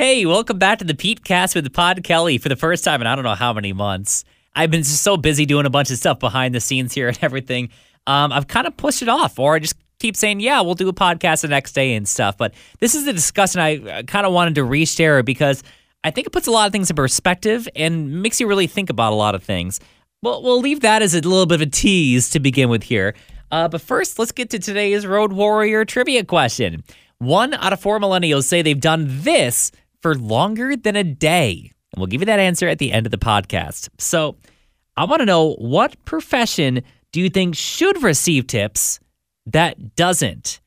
[0.00, 3.08] Hey, welcome back to the Pete Cast with Pod Kelly for the first time in
[3.08, 4.24] I don't know how many months.
[4.54, 7.18] I've been just so busy doing a bunch of stuff behind the scenes here and
[7.20, 7.70] everything.
[8.06, 10.88] Um, I've kind of pushed it off, or I just keep saying, yeah, we'll do
[10.88, 12.38] a podcast the next day and stuff.
[12.38, 15.64] But this is the discussion I kind of wanted to reshare because
[16.04, 18.90] I think it puts a lot of things in perspective and makes you really think
[18.90, 19.80] about a lot of things.
[20.22, 23.16] Well, we'll leave that as a little bit of a tease to begin with here.
[23.50, 26.84] Uh, but first, let's get to today's Road Warrior trivia question.
[27.18, 29.72] One out of four millennials say they've done this
[30.02, 31.72] for longer than a day.
[31.92, 33.88] And we'll give you that answer at the end of the podcast.
[33.98, 34.36] So
[34.96, 36.82] I want to know what profession
[37.12, 39.00] do you think should receive tips
[39.46, 40.60] that doesn't?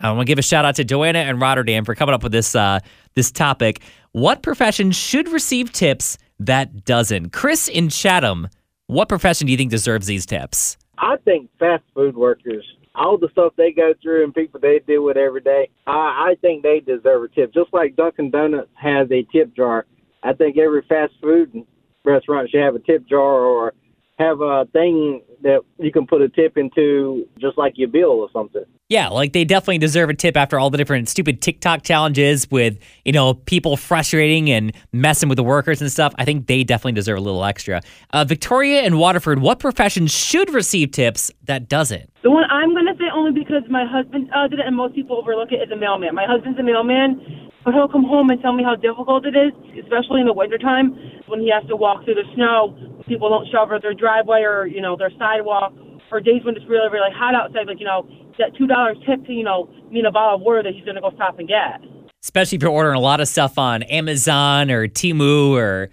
[0.00, 2.32] I want to give a shout out to Joanna and Rotterdam for coming up with
[2.32, 2.78] this uh,
[3.14, 3.82] this topic.
[4.12, 7.32] What profession should receive tips that doesn't?
[7.32, 8.48] Chris in Chatham,
[8.86, 10.76] what profession do you think deserves these tips?
[10.98, 12.64] I think fast food workers
[12.98, 16.34] all the stuff they go through and people they deal with every day, I, I
[16.40, 17.54] think they deserve a tip.
[17.54, 19.86] Just like Dunkin' Donuts has a tip jar,
[20.22, 21.64] I think every fast food
[22.04, 23.72] restaurant should have a tip jar or
[24.18, 28.28] have a thing that you can put a tip into, just like your bill or
[28.32, 28.64] something.
[28.88, 32.78] Yeah, like they definitely deserve a tip after all the different stupid TikTok challenges with,
[33.04, 36.14] you know, people frustrating and messing with the workers and stuff.
[36.18, 37.82] I think they definitely deserve a little extra.
[38.12, 42.10] Uh, Victoria and Waterford, what profession should receive tips that doesn't?
[42.22, 44.94] The one I'm going to say only because my husband uh, did it and most
[44.94, 46.14] people overlook it is a mailman.
[46.14, 49.52] My husband's a mailman, but he'll come home and tell me how difficult it is,
[49.78, 50.94] especially in the wintertime
[51.26, 52.76] when he has to walk through the snow.
[53.06, 55.72] People don't shovel their driveway or, you know, their sidewalk
[56.10, 59.32] or days when it's really, really hot outside, like, you know, that $2 tip to,
[59.32, 61.80] you know, mean a bottle of water that he's to go stop and get.
[62.22, 65.90] Especially if you're ordering a lot of stuff on Amazon or Temu or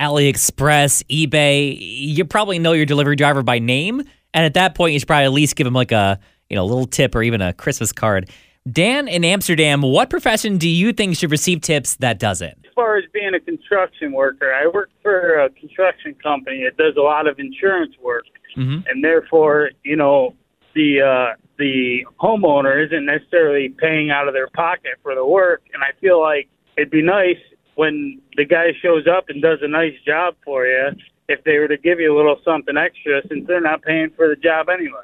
[0.00, 4.02] AliExpress, eBay, you probably know your delivery driver by name.
[4.34, 6.64] And at that point, you should probably at least give him like a, you know,
[6.64, 8.30] little tip or even a Christmas card.
[8.70, 12.56] Dan in Amsterdam, what profession do you think should receive tips that doesn't?
[12.64, 16.94] As far as being a construction worker, I work for a construction company that does
[16.96, 18.24] a lot of insurance work,
[18.56, 18.86] Mhm.
[18.88, 20.34] and therefore, you know,
[20.74, 25.62] the uh, the homeowner isn't necessarily paying out of their pocket for the work.
[25.74, 27.36] And I feel like it'd be nice
[27.74, 30.90] when the guy shows up and does a nice job for you
[31.32, 34.28] if they were to give you a little something extra since they're not paying for
[34.28, 35.00] the job anyway.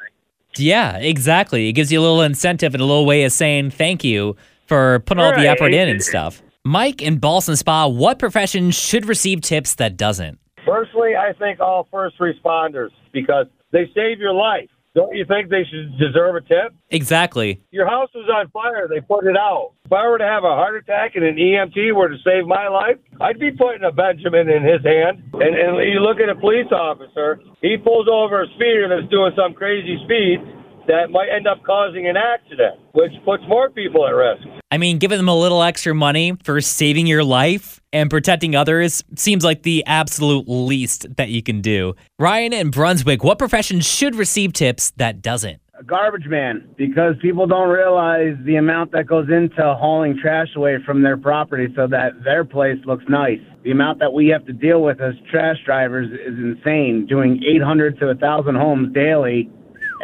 [0.56, 1.68] Yeah, exactly.
[1.68, 5.00] It gives you a little incentive and a little way of saying thank you for
[5.00, 6.42] putting all the effort in and stuff.
[6.64, 10.38] Mike in Ballston Spa, what profession should receive tips that doesn't?
[10.66, 14.68] Personally, I think all first responders because they save your life.
[14.98, 16.74] Don't you think they should deserve a tip?
[16.90, 17.62] Exactly.
[17.70, 18.88] Your house was on fire.
[18.90, 19.78] They put it out.
[19.86, 22.66] If I were to have a heart attack and an EMT were to save my
[22.66, 25.22] life, I'd be putting a Benjamin in his hand.
[25.34, 29.30] And, and you look at a police officer, he pulls over a speeder that's doing
[29.38, 30.42] some crazy speed
[30.88, 34.57] that might end up causing an accident, which puts more people at risk.
[34.70, 39.02] I mean, giving them a little extra money for saving your life and protecting others
[39.16, 41.94] seems like the absolute least that you can do.
[42.18, 45.60] Ryan in Brunswick, what profession should receive tips that doesn't?
[45.78, 50.76] a garbage man because people don't realize the amount that goes into hauling trash away
[50.84, 53.38] from their property so that their place looks nice.
[53.62, 57.06] The amount that we have to deal with as trash drivers is insane.
[57.06, 59.48] Doing 800 to 1,000 homes daily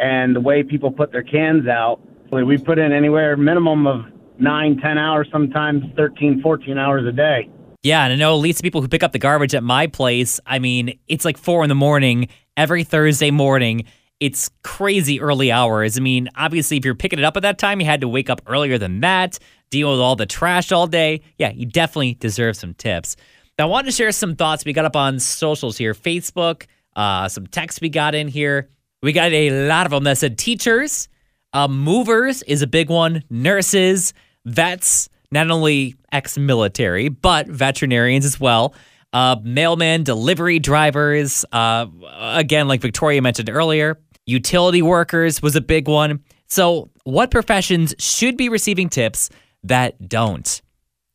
[0.01, 1.99] and the way people put their cans out,
[2.31, 4.05] we put in anywhere minimum of
[4.39, 7.49] 9, 10 hours, sometimes 13, 14 hours a day.
[7.83, 10.39] Yeah, and I know at least people who pick up the garbage at my place,
[10.45, 13.85] I mean, it's like four in the morning every Thursday morning.
[14.19, 15.97] It's crazy early hours.
[15.97, 18.29] I mean, obviously, if you're picking it up at that time, you had to wake
[18.29, 19.37] up earlier than that,
[19.69, 21.21] deal with all the trash all day.
[21.37, 23.17] Yeah, you definitely deserve some tips.
[23.59, 27.29] Now, I wanted to share some thoughts we got up on socials here Facebook, uh,
[27.29, 28.69] some texts we got in here.
[29.03, 31.07] We got a lot of them that said teachers,
[31.53, 34.13] uh, movers is a big one, nurses,
[34.45, 38.73] vets, not only ex military, but veterinarians as well.
[39.13, 41.85] Uh, mailmen, delivery drivers, uh,
[42.33, 46.23] again, like Victoria mentioned earlier, utility workers was a big one.
[46.47, 49.29] So, what professions should be receiving tips
[49.63, 50.61] that don't?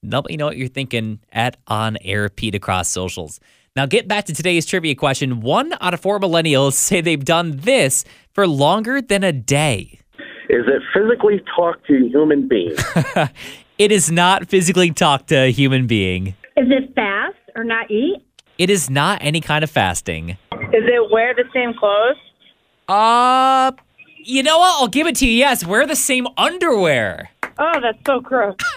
[0.03, 3.39] Let me know what you're thinking at On Air Pete across socials.
[3.77, 5.41] Now, get back to today's trivia question.
[5.41, 10.01] One out of four millennials say they've done this for longer than a day.
[10.51, 12.77] Is it physically talk to human being?
[13.81, 16.35] It is not physically talk to a human being.
[16.55, 18.23] Is it fast or not eat?
[18.59, 20.37] It is not any kind of fasting.
[20.53, 22.19] Is it wear the same clothes?
[22.91, 23.73] Uh,
[24.19, 24.83] you know what?
[24.83, 25.33] I'll give it to you.
[25.33, 27.31] Yes, wear the same underwear.
[27.59, 28.57] Oh, that's so gross.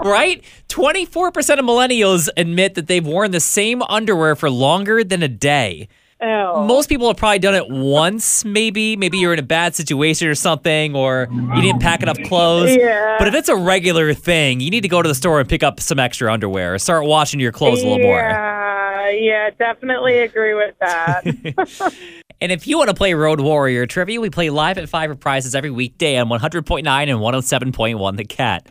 [0.00, 0.44] right?
[0.68, 5.88] 24% of millennials admit that they've worn the same underwear for longer than a day.
[6.20, 8.96] Most people have probably done it once, maybe.
[8.96, 12.74] Maybe you're in a bad situation or something, or you didn't pack enough clothes.
[12.76, 13.16] Yeah.
[13.18, 15.62] But if it's a regular thing, you need to go to the store and pick
[15.62, 16.78] up some extra underwear.
[16.78, 18.18] Start washing your clothes a little more.
[18.18, 21.94] Yeah, yeah, definitely agree with that.
[22.40, 25.16] And if you want to play Road Warrior Trivia, we play live at 5 for
[25.16, 28.70] prizes every weekday on 100.9 and 107.1 The Cat.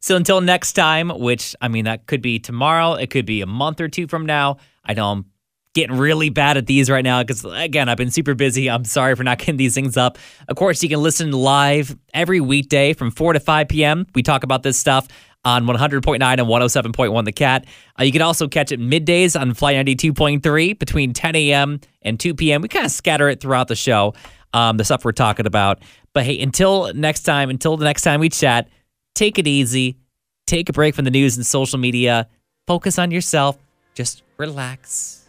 [0.00, 3.46] So until next time, which, I mean, that could be tomorrow, it could be a
[3.46, 4.58] month or two from now.
[4.84, 5.24] I know I'm
[5.74, 8.70] getting really bad at these right now because, again, I've been super busy.
[8.70, 10.18] I'm sorry for not getting these things up.
[10.48, 14.06] Of course, you can listen live every weekday from 4 to 5 p.m.
[14.14, 15.08] We talk about this stuff
[15.44, 17.66] on 100.9 and 107.1 The Cat.
[17.98, 21.80] Uh, you can also catch it middays on Fly 92.3 between 10 a.m.
[22.02, 22.62] and 2 p.m.
[22.62, 24.14] We kind of scatter it throughout the show,
[24.52, 25.80] um, the stuff we're talking about.
[26.14, 28.68] But hey, until next time, until the next time we chat,
[29.14, 29.98] take it easy,
[30.46, 32.28] take a break from the news and social media,
[32.66, 33.58] focus on yourself,
[33.94, 35.23] just relax.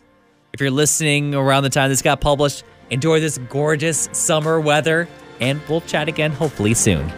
[0.56, 5.06] If you're listening around the time this got published, enjoy this gorgeous summer weather,
[5.42, 7.12] and we'll chat again hopefully soon.